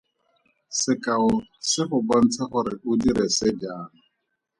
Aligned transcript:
Sekao 0.79 1.27
se 1.71 1.81
go 1.91 1.97
bontsha 2.13 2.43
gore 2.55 2.73
o 2.89 2.91
dire 3.05 3.25
se 3.37 3.47
jang. 3.65 3.93